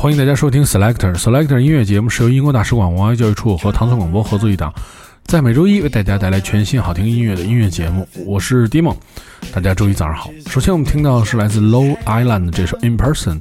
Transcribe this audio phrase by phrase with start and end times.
[0.00, 4.72] 欢迎大家收听 Selector Selector 音乐节目，是由英国大使馆文化教育处和唐宋广播合作一档，
[5.24, 8.06] 在每周一为大家带来全新好听音乐的音乐节目。
[8.24, 8.94] 我是 Dimon，
[9.52, 10.30] 大家周一早上好。
[10.46, 13.40] 首先我们听到的是来自 Low Island 这首 In Person。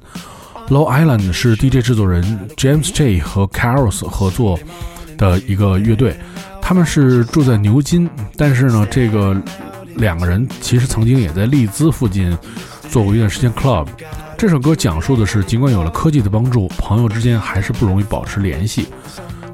[0.70, 2.24] Low Island 是 DJ 制作人
[2.58, 4.60] James J 和 Caros 合作
[5.16, 6.20] 的一个乐队，
[6.60, 9.40] 他们是住在牛津，但是呢，这个
[9.96, 12.36] 两个人其实曾经也在利兹附近
[12.90, 13.86] 做过一段时间 club。
[14.38, 18.88] 这首歌讲述的是，尽管有了科技的帮助，朋友之间还是不容易保持联系。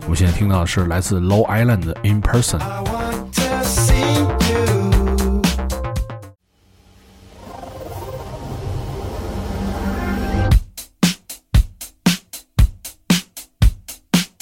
[0.02, 2.60] 我们现在听到的是来自 Low Island 的 In Person。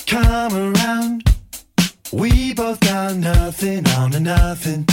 [0.08, 1.22] Come around,
[2.12, 4.86] we both got nothing on a nothing.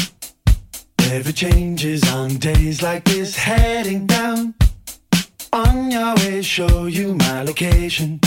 [1.11, 4.55] ever changes on days like this, heading down.
[5.53, 8.21] On your way, show you my location.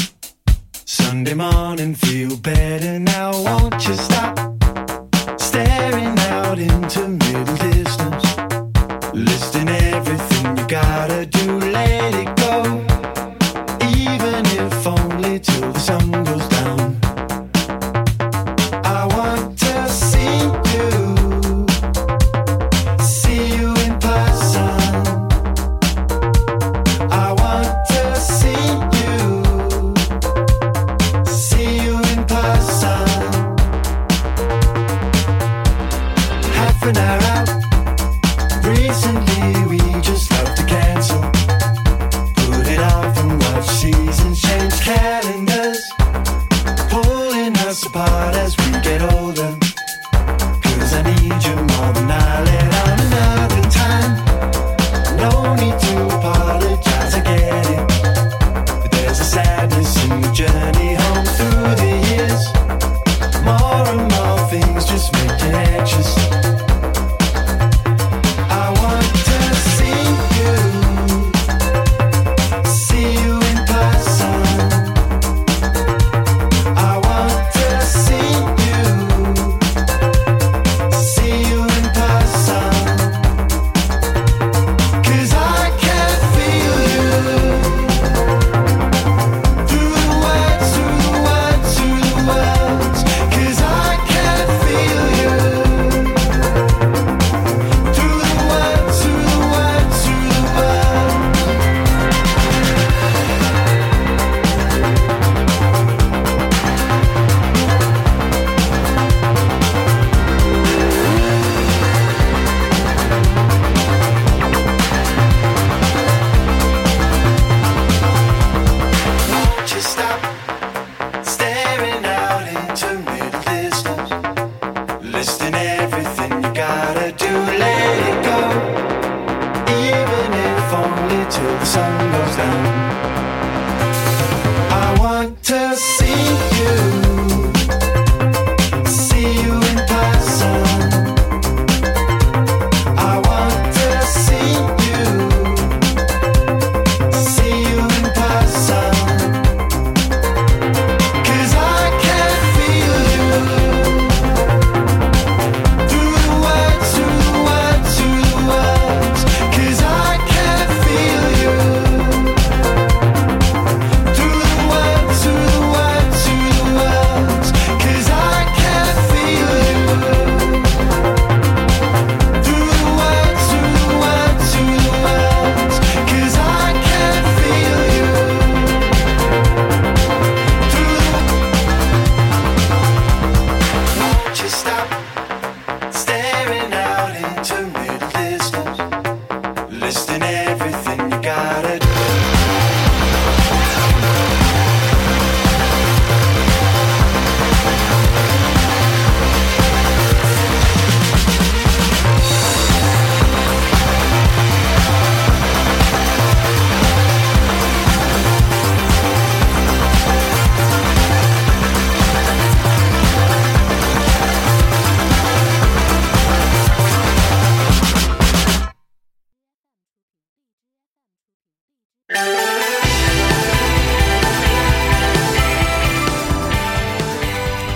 [0.85, 3.31] Sunday morning, feel better now.
[3.43, 4.39] Won't you stop
[5.39, 8.25] staring out into middle distance?
[9.13, 11.60] Listing everything you gotta do,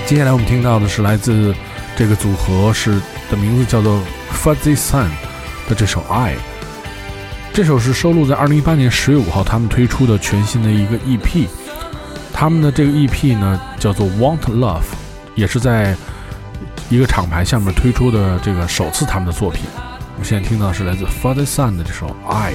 [0.05, 1.53] 接下来我们听到的是来自
[1.95, 3.99] 这个组合是的名字叫做
[4.31, 5.09] Fuzzy Sun
[5.67, 6.33] 的这首《爱》。
[7.51, 11.47] 这首是收录在2018年10月5号他们推出的全新的一个 EP。
[12.31, 14.81] 他们的这个 EP 呢叫做《Want Love》，
[15.33, 15.95] 也是在
[16.89, 19.63] 一个厂牌下面推出的这个首次他们的作品。
[20.13, 22.53] 我们现在听到是来自 Fuzzy Sun 的这首《爱》。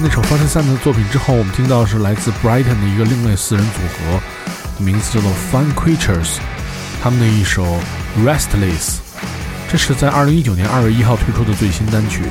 [0.00, 4.20] 那首 Forty Sun 的作品之后，我们听到是来自 Brighton 的一个另类四人组合，
[4.78, 6.38] 名字叫做 Fun Creatures，
[7.02, 7.64] 他们的一首
[8.24, 8.98] Restless，
[9.68, 12.22] 这是在2019年2月1号推出的最新单曲。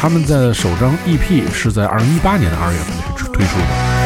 [0.00, 3.99] 他们在首张 EP 是在2018年的2月份推出推出的。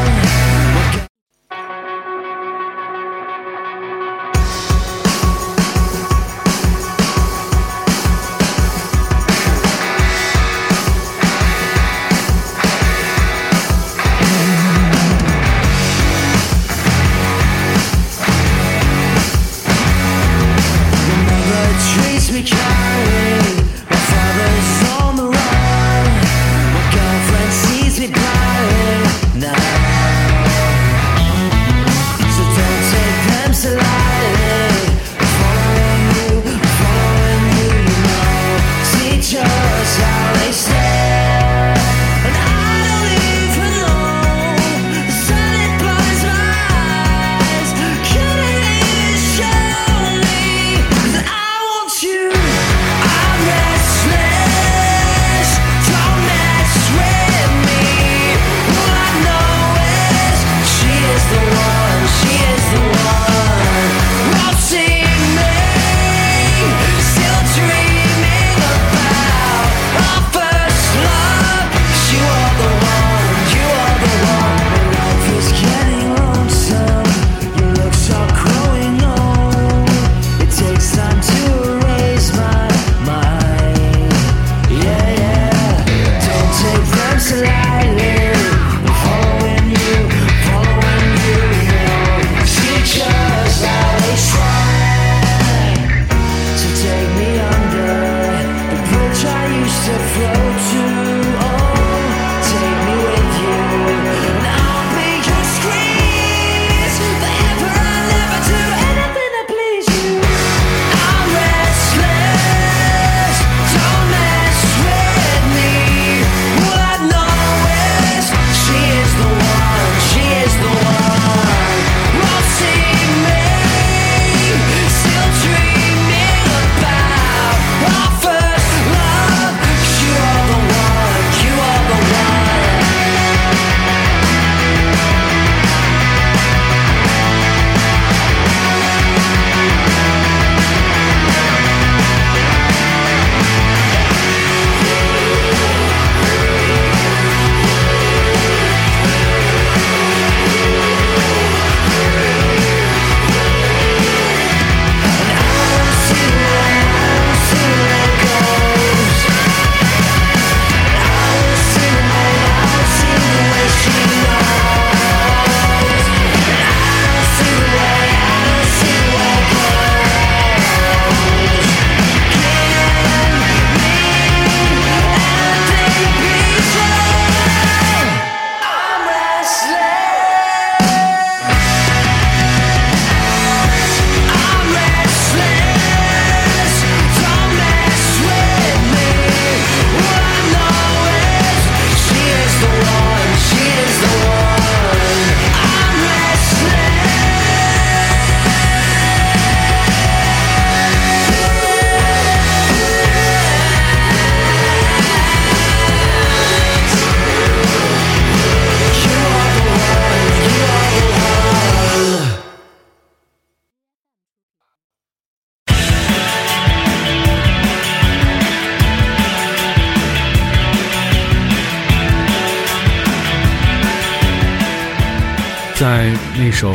[226.55, 226.73] 首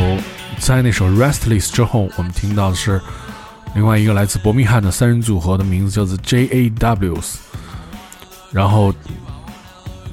[0.58, 3.00] 在那首《Restless》之后，我们听到的是
[3.74, 7.36] 另外一个来自伯明翰的三人组合的名字叫做 J.A.Ws，
[8.52, 8.94] 然后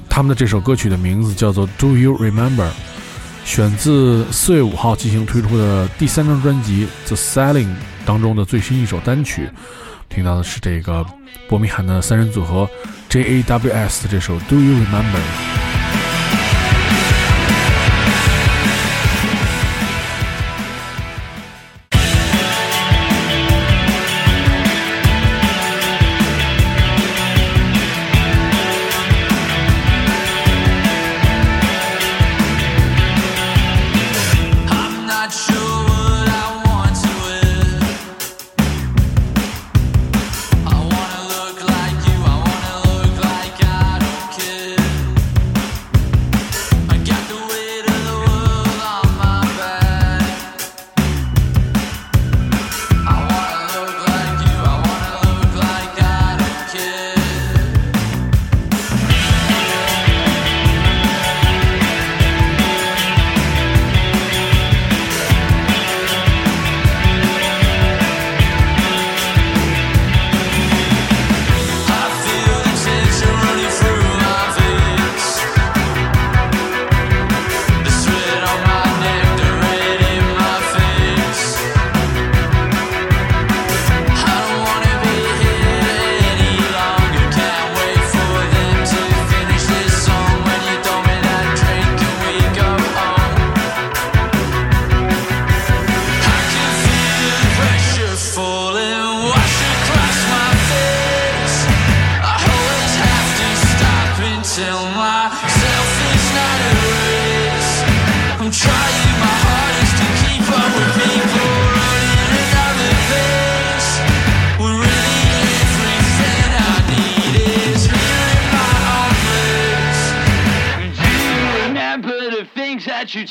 [0.08, 2.66] 他们的这首歌曲的名字叫做《Do You Remember》，
[3.44, 7.66] 选自四月五号进行推出的第三张专辑《The Selling》
[8.06, 9.50] 当中的最新一首单曲。
[10.08, 11.04] 听到的是这个
[11.46, 12.68] 伯明翰的三人组合
[13.10, 15.20] J.A.W.S 的这首《Do You Remember》。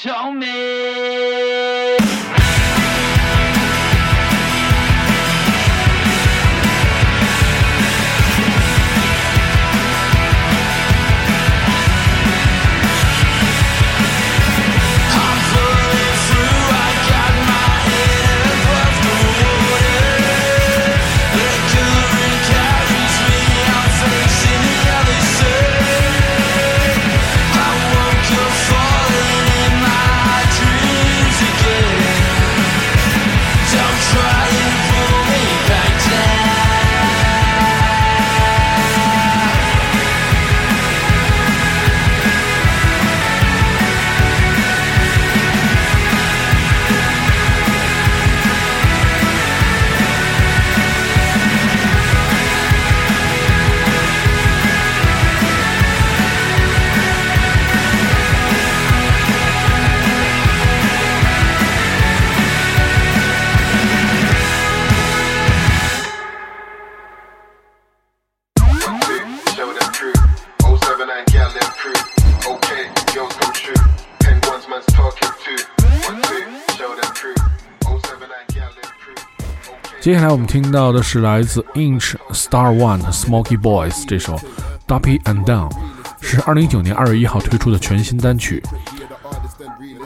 [0.08, 0.47] That you
[80.08, 84.38] 接下来我们听到的是来自 Inch Star One 的 Smoke Boys 这首
[84.88, 85.70] 《Duppy and Done》，
[86.22, 88.64] 是二零一九年二月一号推出的全新单曲。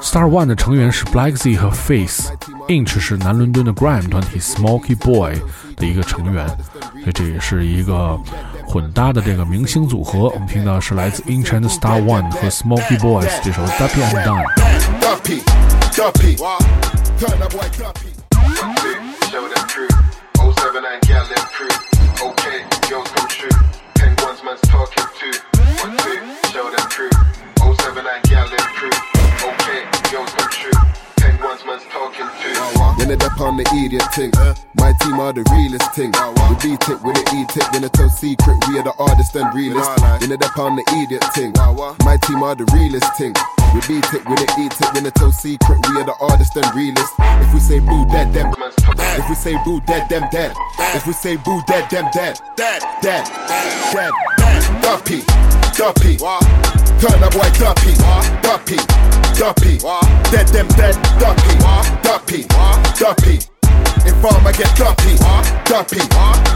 [0.02, 5.40] Star One 的成员是 Black Z 和 Face，Inch 是南伦敦的 Grime 团体 Smoky Boy
[5.78, 8.18] 的一个成员，所以这也是一个
[8.66, 10.30] 混搭的这个明星组合。
[10.30, 14.46] 我们听到是来自 Inch and Star One 和 Smoke Boys 这首《Duppy and Done》。
[19.32, 19.91] Turn them crew.
[20.72, 21.68] 079 gal them crew.
[22.24, 23.50] Okay, girls come true.
[23.96, 25.38] Penguins man's talking too.
[25.84, 26.16] One two,
[26.48, 27.10] show them crew.
[27.60, 28.90] 079 gal them crew.
[29.44, 30.91] Okay, girls come true.
[31.42, 32.54] Penguins man's talking too.
[32.98, 34.32] When they dep on the idiot thing,
[34.78, 36.14] my team are the realest thing.
[36.14, 37.02] We beat it,
[37.34, 39.90] eat it, when they tell secret, we are the hardest and realest.
[40.22, 41.54] When they dep on the idiot thing,
[42.06, 43.34] my team are the realest thing.
[43.74, 46.70] We beat it, when they eat it, they tell secret, we are the hardest and
[46.76, 47.14] realest.
[47.18, 48.54] If we say boo, dead, them.
[49.18, 50.54] If we say boo, dead, them, dead.
[50.94, 52.40] If we say boo, dead, them, dead.
[52.56, 53.26] Dead, dead,
[53.90, 54.14] dead.
[54.86, 55.26] Duppy,
[55.74, 56.91] Duppy.
[57.02, 57.98] Turn that boy Duppy,
[58.46, 58.78] Duppy,
[59.34, 59.82] Duppy.
[60.30, 60.94] Dead, them, dead.
[61.18, 61.58] Duppy,
[62.06, 62.46] Duppy,
[62.94, 63.40] Duppy.
[64.06, 65.18] Informer get Duppy,
[65.66, 65.98] duppy,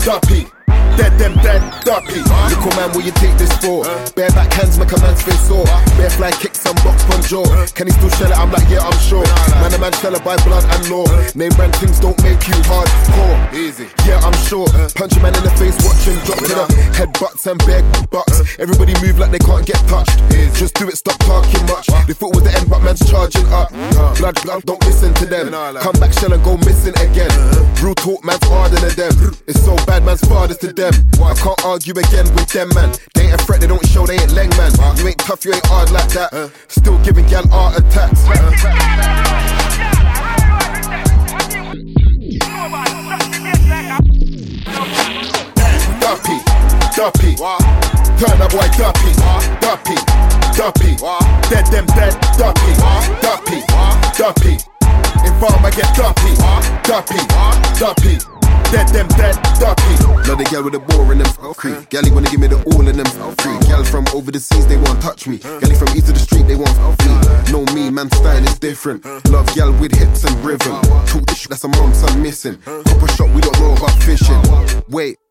[0.06, 0.55] duppy.
[0.96, 2.24] Dead them dead, duppy.
[2.24, 3.84] Little man, will you take this for?
[4.16, 5.66] Bare back hands make a man's face sore.
[6.00, 7.44] Bare fly kicks and box from jaw.
[7.76, 8.38] Can he still shell it?
[8.40, 9.28] I'm like, yeah, I'm sure.
[9.60, 11.04] Man, a man shell it by blood and law.
[11.36, 13.54] Name brand things don't make you hardcore.
[13.54, 13.88] Easy.
[14.08, 14.68] Yeah, I'm sure.
[14.96, 17.84] Punch a man in the face, watch him drop to the head butts and bare
[18.08, 18.56] bucks.
[18.58, 20.16] Everybody move like they can't get touched.
[20.56, 21.88] Just do it, stop talking much.
[22.08, 23.68] They thought was the end, but man's charging up.
[24.16, 25.52] Blood, blood, don't listen to them.
[25.52, 27.28] Come back, shell and go missing again.
[27.84, 29.36] Real talk, man's harder than them.
[29.46, 30.24] It's so bad, man's
[30.56, 30.94] fathers to them.
[31.24, 32.94] I can't argue again with them, man.
[33.14, 34.72] They ain't a threat, they don't show, they ain't leng, man.
[34.98, 36.52] You ain't tough, you ain't hard like that.
[36.68, 38.24] Still giving gal art attacks.
[46.00, 46.38] Duppy,
[46.96, 47.36] duppy.
[48.16, 49.12] Turn up boy duppy,
[49.60, 49.96] duppy,
[50.56, 50.96] duppy.
[51.50, 52.72] Dead them dead, duppy,
[53.22, 53.60] duppy,
[54.18, 54.58] duppy.
[55.26, 56.36] Inform I get duppy,
[56.84, 57.20] duppy,
[57.80, 58.35] duppy.
[58.76, 59.96] Dead them dead, duppy.
[60.28, 61.88] Love the gal with the bore in them oh, creep.
[61.88, 63.06] Gally wanna give me the all in them
[63.40, 63.56] free.
[63.56, 65.38] Oh, gal from over the seas, they won't touch me.
[65.38, 67.16] Gally from east of the street, they won't me.
[67.24, 69.06] Oh, know me, man, style is different.
[69.32, 70.76] Love gal with hips and rhythm.
[71.08, 72.58] Talk shit, that's a mom, son missing.
[72.66, 74.44] Copper shot, we don't know about fishing.
[74.90, 75.25] Wait.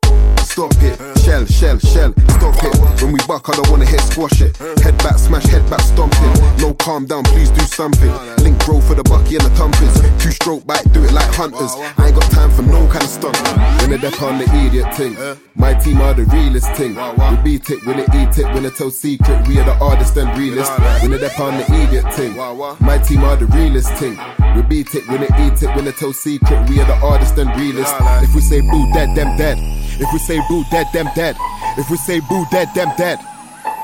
[0.45, 3.03] Stop it, shell, shell, shell, stop it.
[3.03, 4.57] When we buck, I don't wanna hit squash it.
[4.57, 6.33] Head back, smash, head back, stomping.
[6.59, 8.13] No, calm down, please do something.
[8.45, 9.95] Link bro for the bucky and the tumpers.
[10.23, 11.73] Two stroke bite, do it like hunters.
[11.99, 13.37] I ain't got time for no kind of stunt.
[13.81, 15.17] When they deck on the idiot thing.
[15.57, 16.95] My team are the realest thing.
[16.95, 19.49] We beat it, when it eat it, when it tell secret.
[19.49, 20.71] We are the hardest and realest.
[21.03, 22.37] When they deck on the idiot thing.
[22.81, 24.17] My team are the realest thing.
[24.55, 26.69] We beat it, when it eat it, when it tell secret.
[26.69, 27.95] We are the hardest and realest.
[28.23, 29.59] If we say boo, dead, them dead.
[29.97, 31.37] If we say boo, dead, them dead.
[31.79, 33.21] If we say boo, dead, them dead.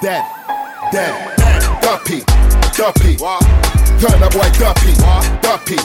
[0.03, 0.25] Dead,
[0.91, 1.15] dead.
[1.83, 2.21] Duppy,
[2.75, 3.17] duppy.
[3.17, 4.93] Turn up boy duppy,
[5.39, 5.79] duppy,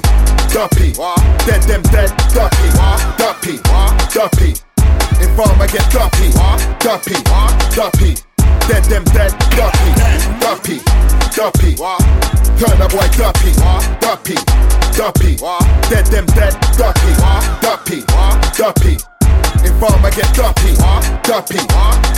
[0.49, 0.89] duppy.
[1.45, 2.09] Dead, them dead.
[2.33, 2.69] Duppy,
[3.21, 3.61] duppy,
[4.09, 4.49] duppy.
[5.21, 6.33] Inform I get duppy,
[6.81, 7.21] duppy,
[7.75, 8.15] duppy.
[8.67, 9.31] Dead, them dead.
[9.53, 9.91] Duppy,
[10.41, 10.81] duppy,
[11.35, 11.75] duppy.
[12.57, 13.53] Turn up boy duppy,
[14.01, 14.35] duppy,
[14.97, 15.35] duppy.
[15.89, 16.53] Dead, them dead.
[16.77, 17.13] Duppy,
[17.61, 18.01] duppy,
[18.57, 19.14] duppy
[19.64, 20.74] Inform I get duppy,
[21.22, 21.60] duppy,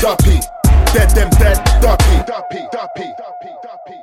[0.01, 0.41] duppy.
[0.93, 3.99] Dead them dead, duppy, duppy, duppy, duppy, duppy.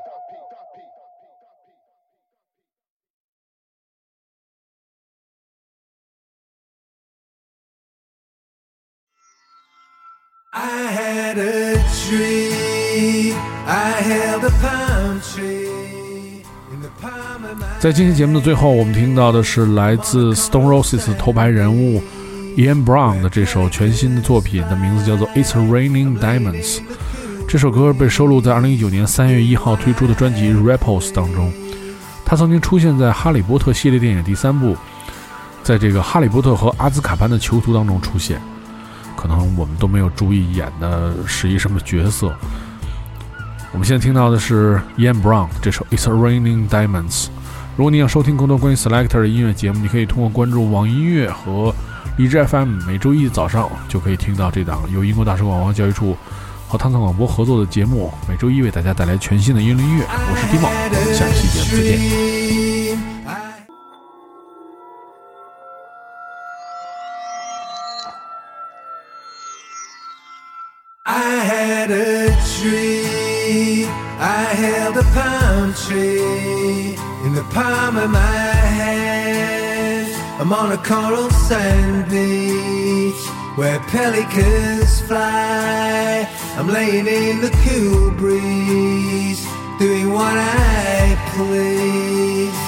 [10.52, 11.76] I had a
[12.08, 13.36] dream.
[13.68, 22.02] I held a palm tree in the palm of my 在今天节目的最后，我们听到的是来自 Stone Roses 头牌人物
[22.57, 26.77] Ian Brown 的这首全新的作品，的名字叫做《It's Raining Diamonds》。
[27.49, 31.53] 这首歌被收录在2019年3月1号推出的专辑《Rapples》当中。
[32.25, 34.77] 它曾经出现在《哈利波特》系列电影第三部，
[35.65, 38.41] 在这个《哈利波特和阿兹卡班的囚徒》当中出现。
[39.17, 42.33] 可能我们都没有注意演的是一什么角色。
[43.73, 47.25] 我们现在听到的是 Ian Brown 这首《It's Raining Diamonds》。
[47.77, 51.75] 如果你想收听更多关于 Selector 的音乐节目，你可以通过关注网易音乐和
[52.17, 56.17] 荔枝 FM，每周一早上就可以听到这档由英国大使馆文化教育处
[56.69, 60.05] 和汤汤广播合作的节目，每周一为大家带来全新的英伦音乐。
[60.09, 61.99] 我是迪梦，我们下期节目再见。
[71.03, 71.11] I
[71.45, 72.31] had a
[72.63, 74.04] dream.
[74.27, 80.09] I held a palm tree in the palm of my hand.
[80.41, 83.23] I'm on a coral sand beach
[83.59, 86.27] where pelicans fly.
[86.57, 89.47] I'm laying in the cool breeze,
[89.79, 92.64] doing what I please.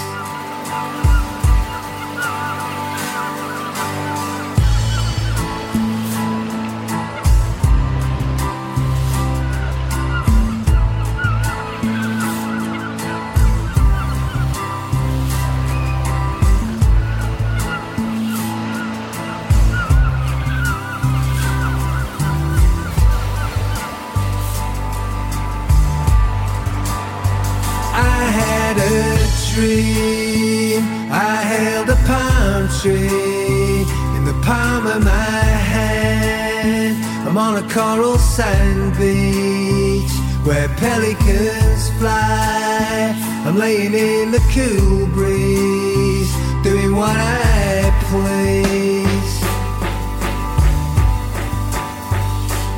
[28.79, 30.83] Had a dream.
[31.11, 33.83] I held a palm tree
[34.17, 36.97] in the palm of my hand.
[37.27, 40.13] I'm on a coral sand beach
[40.45, 43.15] where pelicans fly.
[43.47, 49.37] I'm laying in the cool breeze, doing what I please.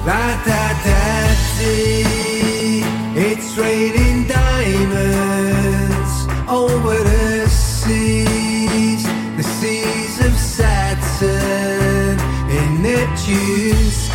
[0.07, 1.19] La da da
[1.59, 2.83] dee.
[3.21, 3.98] It's raining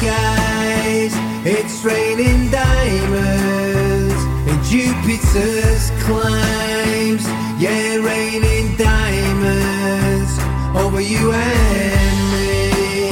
[0.04, 1.14] skies.
[1.46, 7.26] It's raining diamonds in Jupiter's climbs.
[7.62, 10.34] Yeah, raining diamonds
[10.76, 13.12] over you and me.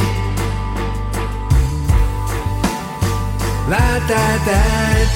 [3.72, 4.64] La da da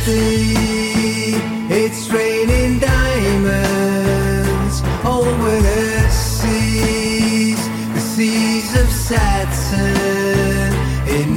[0.05, 1.35] dee.
[1.67, 7.61] It's raining diamonds over the seas,
[7.93, 9.54] the seas of in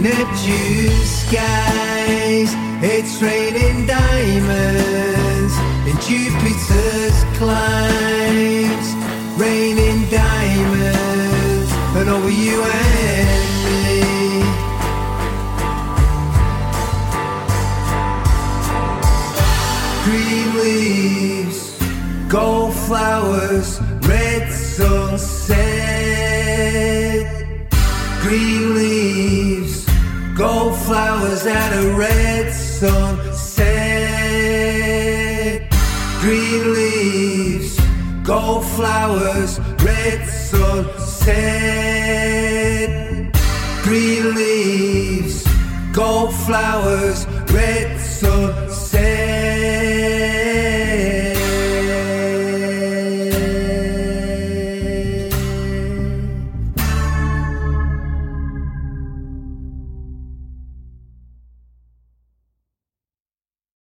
[0.02, 2.50] Neptune skies.
[2.80, 5.54] It's raining diamonds
[5.88, 8.88] in Jupiter's climbs,
[9.40, 13.44] raining diamonds and over you and
[13.84, 14.48] me.
[20.08, 21.76] green leaves,
[22.28, 25.58] gold flowers, red sunset.
[28.22, 29.88] Green leaves,
[30.38, 33.59] gold flowers at a red sunset.
[36.20, 37.77] Green leaves,
[38.22, 41.35] gold flowers, red sunset.
[43.83, 45.44] Green leaves,
[45.92, 48.67] gold flowers, red sunset.